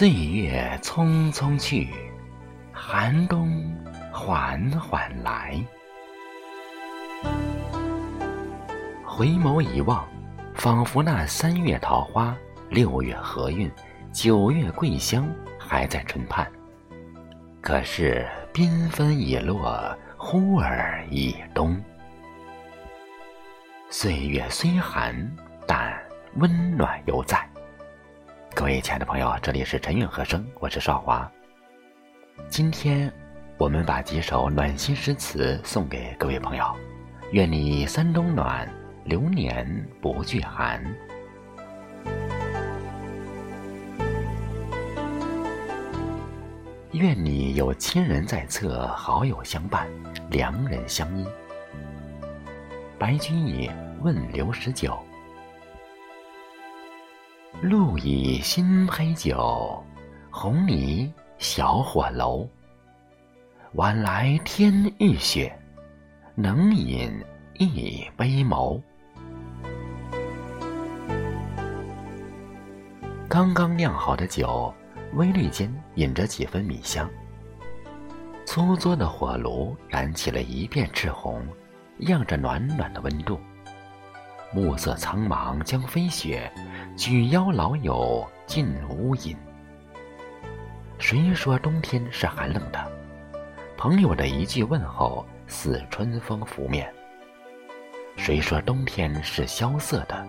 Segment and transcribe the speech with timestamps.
[0.00, 1.90] 岁月匆匆去，
[2.72, 3.70] 寒冬
[4.10, 5.62] 缓缓来。
[9.04, 10.08] 回眸一望，
[10.54, 12.34] 仿佛那三月桃花，
[12.70, 13.70] 六月荷韵，
[14.10, 15.28] 九月桂香
[15.58, 16.50] 还在唇畔。
[17.60, 21.78] 可是缤纷已落，忽而已冬。
[23.90, 25.30] 岁月虽寒，
[25.66, 25.94] 但
[26.36, 27.49] 温暖犹在。
[28.60, 31.26] 各位亲爱的朋友，这里是晨韵和声，我是少华。
[32.50, 33.10] 今天，
[33.56, 36.76] 我们把几首暖心诗词送给各位朋友。
[37.32, 38.70] 愿你三冬暖，
[39.04, 39.66] 流年
[40.02, 40.84] 不惧寒。
[46.92, 49.88] 愿你有亲人在侧，好友相伴，
[50.28, 51.26] 良人相依。
[52.98, 53.70] 白居易
[54.02, 55.02] 问刘十九。
[57.62, 59.84] 露以新醅酒，
[60.30, 62.48] 红泥小火楼。
[63.74, 65.54] 晚来天欲雪，
[66.34, 67.12] 能饮
[67.58, 68.80] 一杯谋。
[73.28, 74.74] 刚刚酿好的酒，
[75.12, 77.06] 微绿间引着几分米香。
[78.46, 81.46] 粗作的火炉燃起了一片赤红，
[81.98, 83.38] 漾着暖暖的温度。
[84.52, 86.50] 暮色苍茫，将飞雪。
[86.96, 89.36] 举邀老友进屋饮。
[90.98, 92.92] 谁说冬天是寒冷的？
[93.76, 96.92] 朋友的一句问候，似春风拂面。
[98.16, 100.26] 谁说冬天是萧瑟的？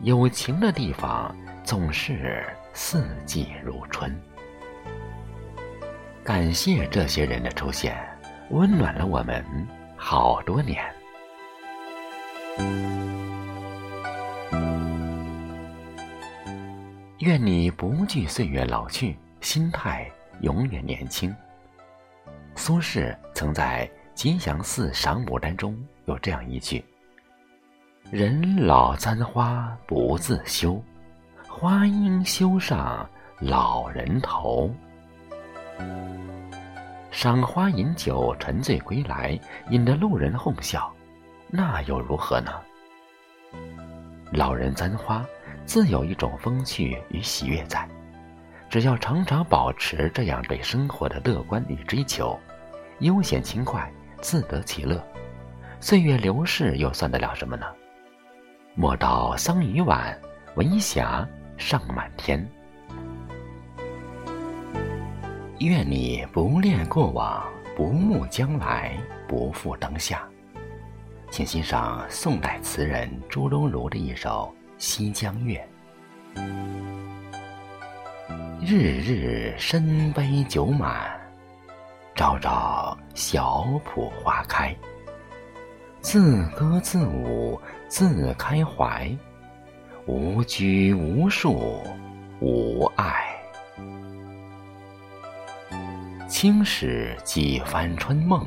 [0.00, 4.12] 有情的地方总是四季如春。
[6.24, 7.96] 感谢这些人的出现，
[8.50, 9.44] 温暖了我们
[9.96, 10.82] 好多年。
[17.24, 20.06] 愿你不惧岁月老去，心态
[20.42, 21.34] 永远年轻。
[22.54, 26.84] 苏轼曾在《吉祥寺赏牡丹》中有这样一句
[28.12, 30.78] ：“人老簪花不自修，
[31.48, 33.08] 花应羞上
[33.40, 34.70] 老人头。”
[37.10, 39.40] 赏花饮酒，沉醉归来，
[39.70, 40.92] 引得路人哄笑，
[41.48, 42.52] 那又如何呢？
[44.30, 45.24] 老人簪花。
[45.66, 47.88] 自有一种风趣与喜悦在，
[48.68, 52.38] 只要常常保持这样对生活的乐观与追求，
[53.00, 55.02] 悠闲轻快，自得其乐，
[55.80, 57.66] 岁月流逝又算得了什么呢？
[58.74, 60.16] 莫道桑榆晚，
[60.56, 61.26] 闻霞
[61.56, 62.46] 尚满天。
[65.60, 67.42] 愿你不恋过往，
[67.76, 70.28] 不慕将来，不负当下。
[71.30, 74.54] 请欣赏宋代词人朱东儒的一首。
[74.86, 75.66] 《西江月》，
[78.60, 81.18] 日日深杯酒满，
[82.14, 84.76] 朝朝小圃花开。
[86.02, 87.58] 自歌自舞
[87.88, 89.10] 自开怀，
[90.04, 91.82] 无拘无束
[92.40, 93.24] 无碍。
[96.28, 98.46] 青史几番春梦，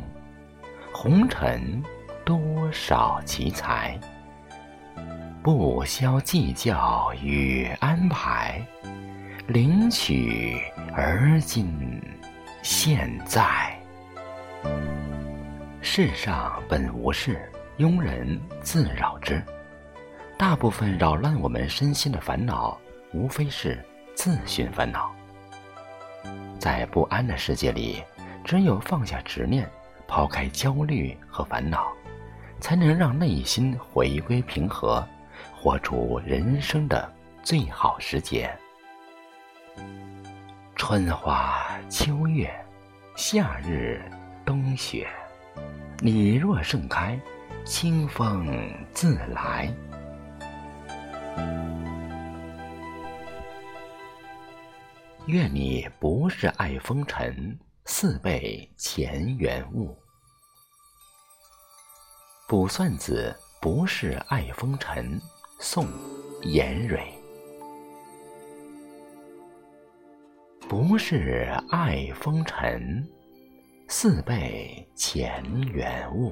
[0.94, 1.84] 红尘
[2.24, 4.00] 多少奇才。
[5.48, 8.62] 不消计较与安排，
[9.48, 10.62] 领取
[10.94, 12.04] 而今
[12.62, 13.80] 现在。
[15.80, 19.42] 世上本无事，庸人自扰之。
[20.38, 22.78] 大部分扰乱我们身心的烦恼，
[23.14, 23.82] 无非是
[24.16, 25.16] 自寻烦恼。
[26.60, 28.04] 在不安的世界里，
[28.44, 29.66] 只有放下执念，
[30.10, 31.88] 抛开焦虑和烦恼，
[32.60, 35.08] 才能让内心回归平和。
[35.56, 38.56] 活出人生的最好时节。
[40.76, 42.54] 春花秋月，
[43.16, 44.02] 夏日
[44.46, 45.08] 冬雪，
[46.00, 47.20] 你若盛开，
[47.66, 48.48] 清风
[48.94, 49.74] 自来。
[55.26, 59.98] 愿你不是爱风尘，似被前缘误。
[62.48, 63.38] 卜算子
[63.70, 65.20] 不是爱风尘。
[65.60, 65.86] 宋，
[66.42, 67.02] 颜蕊。
[70.70, 73.06] 不是爱风尘，
[73.90, 75.44] 似被前
[75.74, 76.32] 缘误。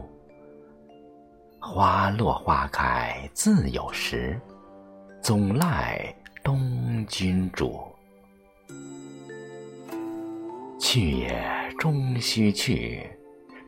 [1.60, 4.40] 花落花开自有时，
[5.22, 7.84] 总赖东君主。
[10.80, 13.06] 去也终须去，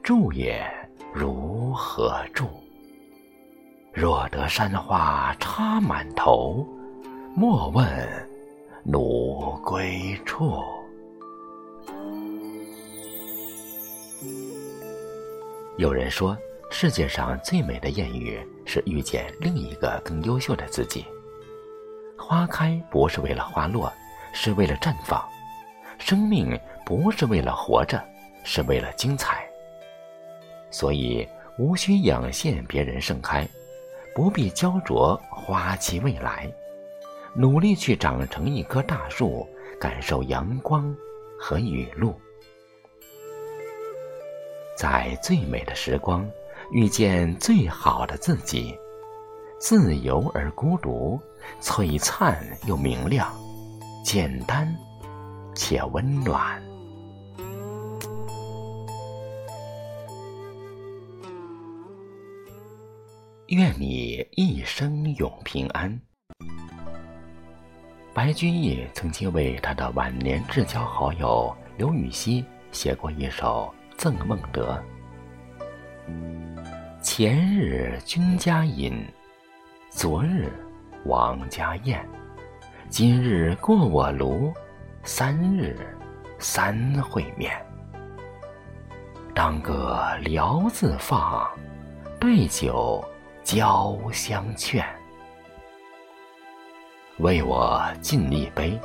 [0.02, 0.66] 住也
[1.14, 2.48] 如何住？
[3.99, 6.63] 若得山花插满头，
[7.33, 7.83] 莫问
[8.83, 10.61] 奴归处。
[15.77, 16.38] 有人说，
[16.69, 21.03] 世界上最美的谚语是遇见另一个更优秀的自己。
[22.15, 23.91] 花开不是为了花落，
[24.31, 25.19] 是为了绽放；
[25.97, 26.55] 生命
[26.85, 27.99] 不是为了活着，
[28.44, 29.44] 是为了精彩。
[30.69, 31.27] 所以，
[31.57, 33.44] 无需仰羡别人盛开，
[34.18, 36.52] 不必焦灼花期未来，
[37.36, 39.48] 努力去长成一棵大树，
[39.80, 40.92] 感受阳光
[41.40, 42.19] 和雨露。
[44.75, 46.28] 在最美的时光，
[46.72, 48.75] 遇见最好的自己，
[49.60, 51.22] 自由而孤独，
[51.62, 53.31] 璀璨又明亮，
[54.04, 54.68] 简单
[55.54, 56.67] 且温暖。
[63.47, 65.99] 愿你一生永平安。
[68.13, 73.73] 白居易曾经为他的晚年至交好友刘禹锡写过一首。
[73.97, 74.79] 赠孟德。
[77.01, 78.94] 前日君家饮，
[79.89, 80.53] 昨日
[81.05, 82.07] 王家宴，
[82.89, 84.53] 今日过我庐，
[85.01, 85.75] 三日
[86.38, 87.51] 三会面。
[89.33, 91.49] 当歌聊自放，
[92.19, 93.03] 对酒
[93.47, 94.85] 交相劝。
[97.19, 98.77] 为我尽一杯，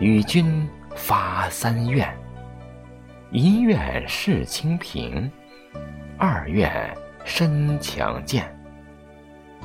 [0.00, 2.12] 与君发三愿。
[3.30, 5.30] 一愿事清平，
[6.18, 6.92] 二愿
[7.24, 8.52] 身强健，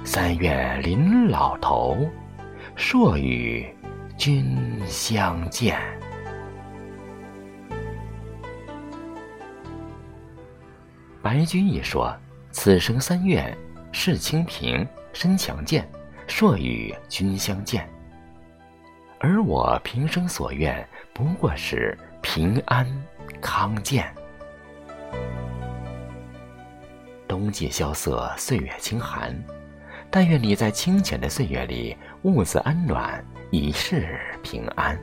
[0.03, 2.07] 三愿临老头，
[2.75, 3.67] 朔与
[4.15, 5.79] 君相见。
[11.23, 12.15] 白居易说
[12.53, 13.57] ：“此生三愿：
[13.97, 15.89] 事清平，身强健，
[16.27, 17.89] 朔与君相见。”
[19.19, 22.85] 而我平生所愿，不过是平安。
[23.41, 24.13] 康健。
[27.25, 29.33] 冬季萧瑟，岁月清寒，
[30.11, 34.99] 但愿你在清浅的岁月里，兀自安暖，一世平安。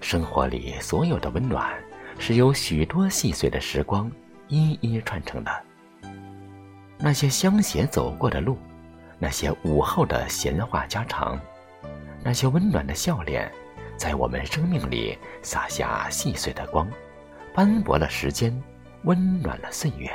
[0.00, 1.74] 生活里所有的温暖，
[2.18, 4.10] 是由许多细碎的时光
[4.48, 5.50] 一一串成的。
[6.98, 8.56] 那些相携走过的路，
[9.18, 11.38] 那些午后的闲话家常。
[12.22, 13.50] 那些温暖的笑脸，
[13.96, 16.90] 在我们生命里洒下细碎的光，
[17.54, 18.52] 斑驳了时间，
[19.04, 20.10] 温暖了岁月。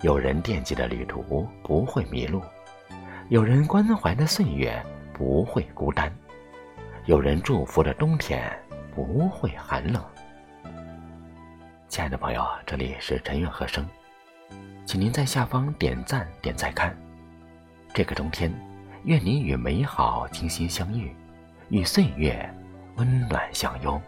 [0.00, 2.42] 有人惦记的旅途不会迷路，
[3.28, 4.82] 有人关怀的岁月
[5.12, 6.12] 不会孤单，
[7.04, 8.50] 有人祝福的冬天
[8.98, 10.02] 不会寒冷。
[11.88, 13.86] 亲爱的朋友，这里是陈远和声，
[14.84, 16.96] 请您在下方点赞点再看。
[17.94, 18.52] 这个冬天。
[19.04, 21.14] 愿您与美好精心相遇，
[21.68, 22.52] 与岁月
[22.96, 24.02] 温暖相拥。